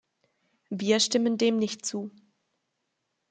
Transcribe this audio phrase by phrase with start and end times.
[0.71, 2.09] Wir stimmen dem nicht zu.